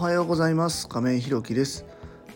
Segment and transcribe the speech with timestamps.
[0.00, 0.88] はようございます。
[0.88, 1.84] 亀井ひろきです。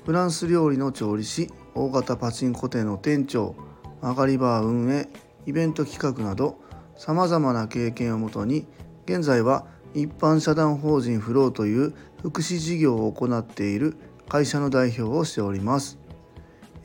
[0.04, 3.54] フランス料理の調理師大型パチンコ店の店長
[4.02, 5.08] 曲がりバー運営
[5.46, 6.60] イベント企画など
[6.94, 8.66] さまざまな経験をもとに
[9.06, 9.64] 現在は
[9.94, 13.96] 一般社団法人フローという福祉事業を行っている
[14.28, 15.98] 会社の代表をしております。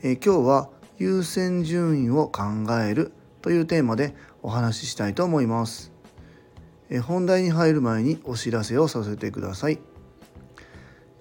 [0.02, 2.42] え今日は優先順位を考
[2.82, 5.92] えるというテーマでお話ししたいと思います。
[6.88, 9.89] え本題に入る前にお知らせをさせてください。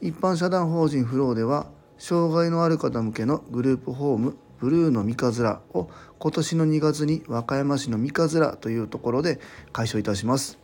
[0.02, 1.68] 一般社団法人フローでは
[1.98, 5.90] 障害のある方向けのグループホームブルーの三葛を
[6.20, 9.40] 今年の2月に和歌山市の三葛というところで
[9.72, 10.60] 開所いたします。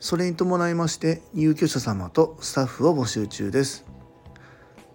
[0.00, 3.84] それに伴いまして入居者様とスタッフを募集中です。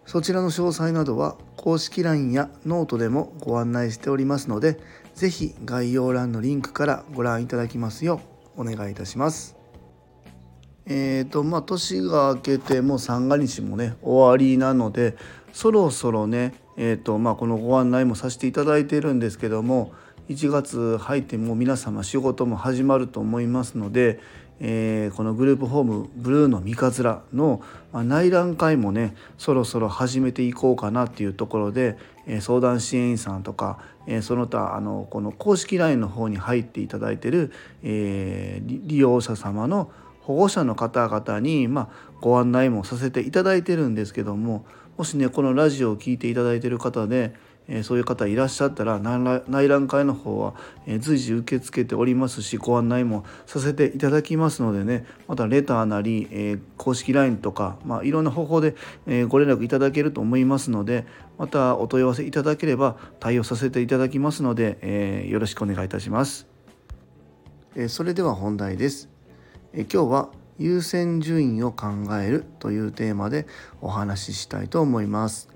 [0.06, 4.80] そちらの詳細などは公式 LINE やノートでもご案内しておりますので
[5.16, 8.22] 是非概要欄のリンクからご覧いただきますよ
[8.56, 9.57] うお願いいたします。
[10.90, 15.18] えーとまあ、年が明けてもう三が日もね終わりなので
[15.52, 19.92] そろそろね、えーとまあ、このご案内もさせていただいているんですけども
[20.30, 24.20] 1月入っても皆様仕事も始まると思いますので、
[24.62, 27.62] えー、このグループホームブルーの三日面の
[27.94, 37.52] 内覧会もねそろそろ始めていこうかなっていうところで、えー、相談支援員さんとか、えー、その他あのこの公式 LINE の方に入っていただいてる、
[37.84, 39.92] え利用者様の
[40.28, 41.90] 保護者の方々に、まあ、
[42.20, 44.66] ご案内もさせていただいてるんですけども
[44.98, 47.34] もしねこのラジオを聴いていただいてる方で、
[47.70, 50.54] えー、そういう方いらっしゃったら内覧会の方は、
[50.86, 58.76] え、随時受け付けておりますしご案内もさせていただきますのでねまたレターなり、えー、公式 LINE とか、まあ、いろんな方法で、
[59.06, 61.06] えご連絡いただけると思いますので
[61.38, 66.48] またお問い合わせいただければ対応させていただきますので、えよろしくお願いいたします。
[67.78, 69.17] えそれでは本題です。
[69.80, 71.86] え今日は優先順位を考
[72.20, 73.46] えるというテーマで
[73.80, 75.50] お話ししたいと思います。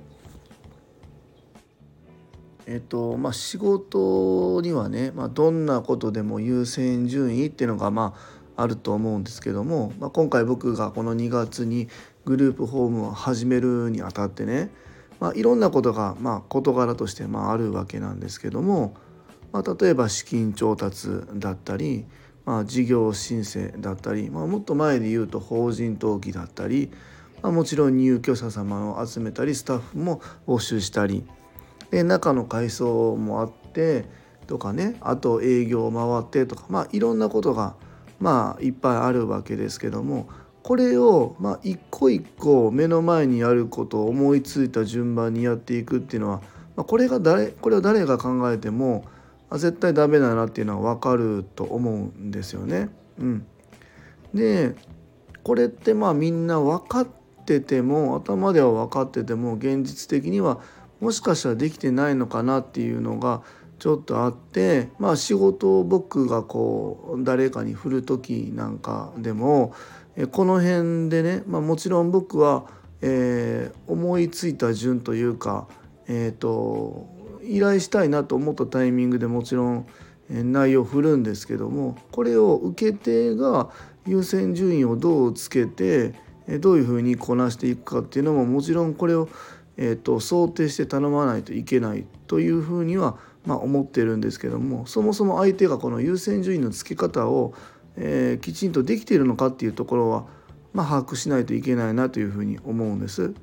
[2.67, 8.13] えっとまあ、仕事にはね、まあ、どんなことでも優先順位っていうのがま
[8.55, 11.87] ああると思うんですけども、まあ、今回僕がこの2月に
[12.23, 14.69] グループホームを始めるにあたってね、
[15.19, 18.93] まあ、いろんなことがまあ事柄としてまああるわけなんですけども、
[19.51, 22.05] まあ、例えば資金調達だったり、
[22.45, 26.91] まあ、事業申請だったり、まあ、もっと前で言うと法人登記だったり、
[27.41, 31.23] まあ、もちろん入居者様を集めたりスタッフも募集したり
[31.91, 34.05] で中の改装もあって
[34.47, 37.75] とかねあと営業を回ってとか、まあ、いろんなことが、
[38.19, 40.27] まあ、いっぱいあるわけですけども
[40.63, 46.41] これを、まあ、一個一個目の前にやることを思いついた順番にやっていくっていうのは、
[46.75, 49.05] まあ、これが誰これを誰が考えても
[49.51, 52.89] あ絶対ダメだなっていうのは分かると思うんですよね。
[53.19, 53.45] うん、
[54.33, 54.75] で
[55.43, 57.07] これってまあみんな分かっ
[57.45, 60.61] てても頭では分かってても現実的には
[61.01, 63.41] もしかしたらできてないのかなっていうのが
[63.77, 69.73] ちょっとあってまあ仕事を僕がこう誰かに振る時なんかでも
[70.31, 72.65] この辺でね、まあ、もちろん僕は、
[73.01, 75.67] えー、思いついた順というか、
[76.07, 79.87] えーと依頼したいなと思ったタイミングでもちろん
[80.29, 83.69] 内容を振るんですけどもこれを受け手が
[84.05, 86.13] 優先順位をどうつけて
[86.59, 89.29] どういうふうにこなしていくかっていうのももちろんこれを、
[89.77, 97.53] えーと、想定して頼まないといけないというふうには、まあ、思ってるんですけどもそもそも相手がこの優先順位の付け方を、
[97.95, 100.25] えー、きちんとできているのかっていうところは、
[100.73, 103.33] まあ、把握しないといけないなというふうに思うんです。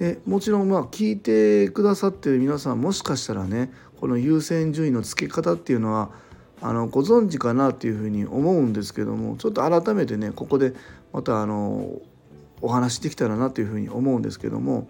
[0.00, 6.10] でもちろんまあ聞いてくださってる皆さんもしかしたらねこの優先順位の付け方っていうのは
[6.62, 10.72] あのご存知かなっていうふうに思うんですけどもちょっと改めてねここで
[11.12, 12.00] またあの
[12.62, 14.88] お話できたらなというふうに思うんですけども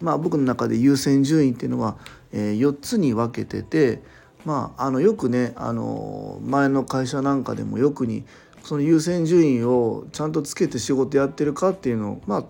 [0.00, 1.96] まあ僕の中で優先順位っていうのは、
[2.32, 4.02] えー、4つに分けてて
[4.44, 8.24] まああのよくねあの前の会社なんかでもよくに
[8.64, 12.44] その優先順位をちゃんとつけて仕事やってるかっていうのをまあ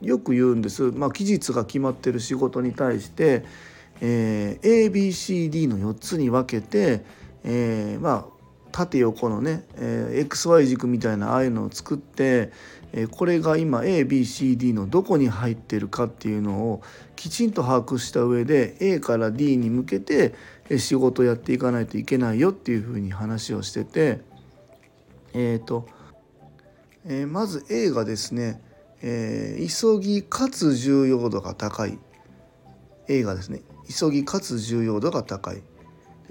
[0.00, 3.44] よく言うんです、まあ、期日が決まってる仕事に対して、
[4.00, 7.04] えー、ABCD の4つに分けて、
[7.44, 8.40] えー、まあ
[8.72, 12.52] 縦横のね、えー、XY 軸みたいなああいうのを作って、
[12.92, 16.82] えー、これが今 ABCD のどこに入ってるかっていうのを
[17.16, 20.34] きちんと把握した上で A から D に向けて
[20.78, 24.20] 仕事をやっていかないといけないよっていうふうに話をしてて
[25.34, 25.88] えっ、ー、と、
[27.04, 28.60] えー、まず A がですね
[29.02, 31.98] えー、急ぎかつ重要度が高い。
[33.08, 33.62] 映画ですね。
[33.88, 35.62] 急ぎかつ重要度が高い。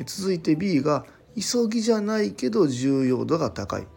[0.06, 1.06] 続いて B が
[1.36, 3.88] 急ぎじゃないけど重要度が高い。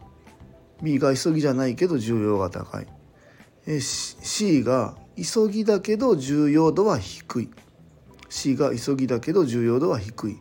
[0.83, 2.87] B が急ぎじゃないけど重要が高い。
[3.67, 7.51] C が急ぎだけど重要度は低い。
[8.29, 10.41] C が急ぎだけど重要度は低い。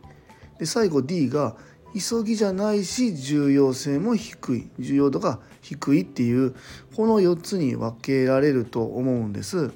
[0.58, 1.56] で最後 D が
[1.94, 6.56] 急ぎじゃないし重要性も低い重要度が低いっていう
[6.96, 9.72] この4つに分けられると思うんです。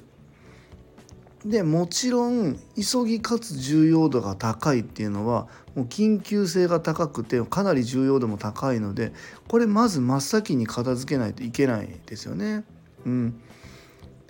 [1.44, 5.46] でもちろん急ぎかつ重要度が高いっていうのは
[5.76, 9.12] もう緊急性が高くてかなり重要度も高いので
[9.46, 12.64] これまず真っ先に片付けないといけないですよね。
[13.04, 13.40] うん、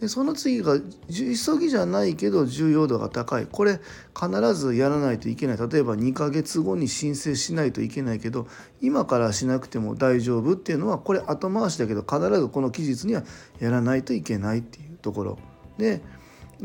[0.00, 0.78] でその次が
[1.08, 3.46] 急ぎじゃないけど重要度が高い。
[3.46, 3.80] これ
[4.14, 5.56] 必ずやらないといけない。
[5.56, 8.46] 例えば2ヶ月後に申請しないといけないけど
[8.82, 13.22] 今からしなくても大丈夫っていうのはこれ後回しだけど必ずこの期日には
[13.58, 15.38] やらないといけないっていうところ。
[15.78, 16.02] で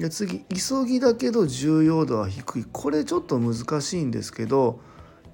[0.10, 2.66] 次急ぎだけど重要度は低い。
[2.70, 4.80] これちょっと難しいんですけど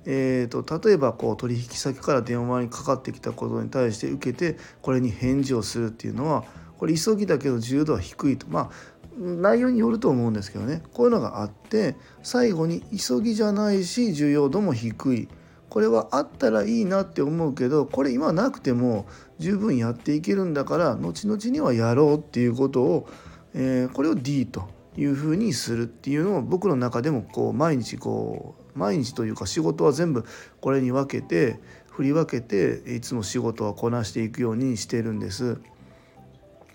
[0.09, 6.45] えーと、例えばこう取引先から電話にかかってきたことに対して受けてこれに返事をするっていうのは
[6.77, 8.47] これ急ぎだけど自由度は低いと。
[8.47, 10.83] まあ内容によると思うんですけどね。
[10.94, 15.27] こういうのがあって最後に急ぎじゃないし重要度も低い。
[15.69, 19.06] これはあったらいいなって思うけどこれ今なくても
[19.38, 23.09] 十分やっていけるんだから後々にはやろうっていうことを、
[23.53, 30.25] えー、これを D というふうにするっていうのを僕の中でもこう毎日こう毎日というか仕事は全部
[30.62, 31.59] これに分けて
[31.91, 35.59] 振り分けていつも仕事はこなしていくようにしてるんです。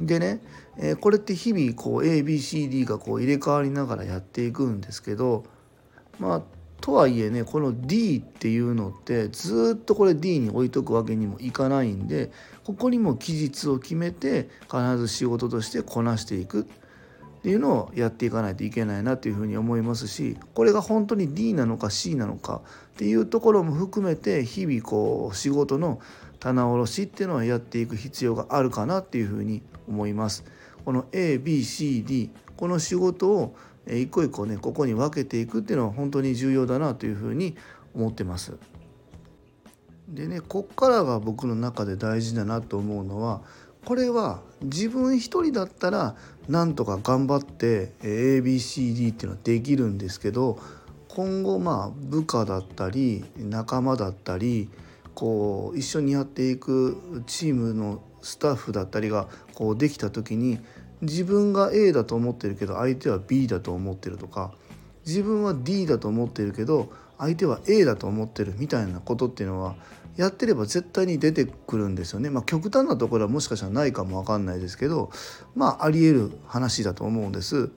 [0.06, 0.40] でね、
[0.78, 5.44] えー、これって日々こう ABCD がこう入れ替わりながらやっていくんですけど
[6.18, 6.42] まあ
[6.80, 12.32] とはいえねこの D っていうのってずっとこれ D に置いとくわけにもいかないんで
[12.64, 16.62] ここにも期日を決めて必ず仕事としてこなしていく。
[16.62, 22.62] っていうのをやっていかないといけないなというふうに思いますしこれが本当に D なのか C なのか
[22.92, 26.00] っていうところも含めて日々こう仕事の
[26.42, 30.44] 棚卸しっていうのはやっていく必要があるかなっていうふうに思います。
[30.84, 33.54] この ABCD この仕事を
[33.86, 37.56] 一個一個ねここに分けていくっていうのは本当に重要だなというふうに
[37.94, 38.54] 思ってます。
[40.08, 43.42] でねこっからが僕の中で大事だなと思うのは
[43.84, 46.16] これは自分一人だったら
[46.48, 50.58] なんとか頑張って ABCD っていうのはできるんですけど
[51.06, 54.68] 今後まあ部下だったり仲間だったり
[55.14, 60.60] こう一緒にやっていくチームのスタッフだったりがこうできた時に
[61.02, 64.52] 自分が A だと思ってるけど相手は B だと思ってるとか
[65.04, 69.74] 自分は D だと思ってるけど相手は A だと思ってるみたいなことっていうのは
[70.16, 72.28] やってれば絶対に出てくるんですよね。
[72.28, 75.10] まあ、極端なところはもしかしたらないかも分かんないですけど
[75.54, 77.70] まあありえる話だと思うんです。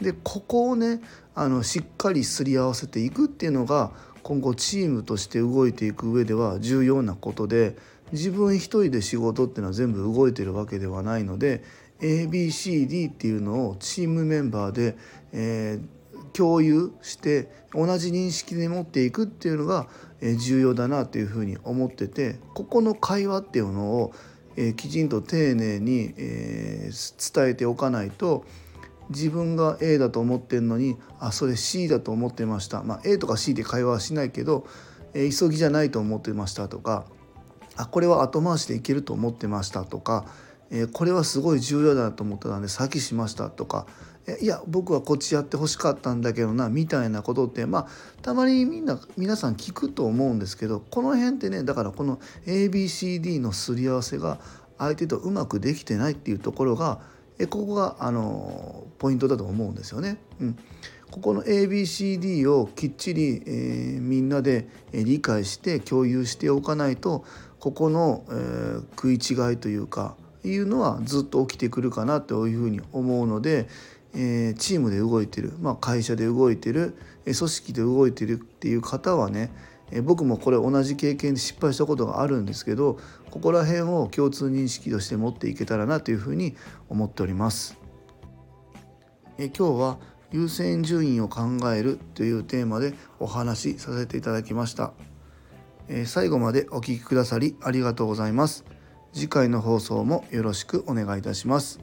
[0.00, 1.00] でここをね
[1.34, 3.92] あのしっかりすり合わせていくっていうのが
[4.24, 7.76] 今後チームとして動いていく上では重要なことで
[8.10, 11.62] 自分一人で仕事っていうのは全部動いてるわけではないので
[12.00, 14.96] ABCD っていうのをチームメンバーで、
[15.32, 19.88] えー、共有して同じ認識で持っていくっていうのが
[20.38, 24.14] 重要だなというふうに思っててここの会話っていうのを、
[24.56, 28.46] えー、きちんと丁寧に、えー、伝えておかないと
[29.10, 34.66] 自分が A だと思ってるのにあそれ C だと思ってました、まあ、A とか C で会話はしないけど、
[35.12, 37.04] えー、急ぎじゃないと思ってましたとか
[37.76, 40.26] あこれは後回しでいけると思ってましたとか、
[40.70, 43.86] えー、これはすごい重要だと思ってたので先しましたとか
[44.40, 47.86] いや僕はこっちやってほしかったんだけどなみたいなことってまあ
[48.22, 54.38] たまにみんな皆さん聞くと思うんですけどこの辺ってねだからこの ABCD のすり合わせが
[54.78, 57.00] 相手とうまくできてないっていうところが
[57.38, 60.18] えここがあのポイントだと思うんですよね。
[60.40, 60.58] うん、
[61.10, 67.24] ここの ABCD をきっちり、えー、みんなで理解して共有しておかないと
[67.58, 73.68] ここの、えー、食い違いというかいうのはずっと起きてくるかなというふうに思うので、
[74.14, 79.50] え、チームで動いてる、まあ、会社で動いてる組織で動いてるっていう方はね
[79.90, 82.98] え僕もこれ同じ経験で失敗したことがあるんですけど
[83.30, 86.56] ここら辺を共通認識として持っていけたらなというふうに
[86.88, 87.78] 思っております。
[89.38, 89.98] え今日は
[90.32, 94.92] 優先順位を考えるというテーマでお話しさせていただきました。
[95.88, 98.64] え最後までお聴きくださりありがとうございます。
[99.12, 101.78] 次回の放送もよろしくお願いいたします。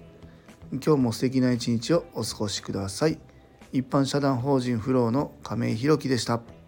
[0.71, 3.19] 今日も素敵な一日をお過ごしください。
[3.73, 6.60] 一般社団法人フローの亀井宏樹でした。